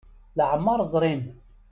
Leɛmer 0.37 0.79
ẓrin. 0.91 1.21